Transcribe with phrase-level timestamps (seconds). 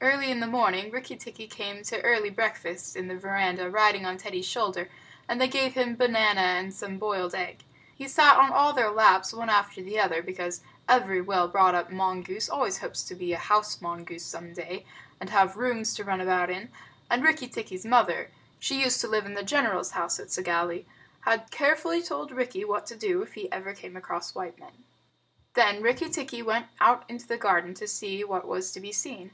[0.00, 4.16] Early in the morning Rikki tikki came to early breakfast in the veranda riding on
[4.16, 4.88] Teddy's shoulder,
[5.28, 7.64] and they gave him banana and some boiled egg.
[7.92, 11.90] He sat on all their laps one after the other, because every well brought up
[11.90, 14.86] mongoose always hopes to be a house mongoose some day
[15.18, 16.70] and have rooms to run about in;
[17.10, 18.30] and Rikki tikki's mother
[18.60, 20.84] (she used to live in the general's house at Segowlee)
[21.22, 24.84] had carefully told Rikki what to do if ever he came across white men.
[25.54, 29.32] Then Rikki tikki went out into the garden to see what was to be seen.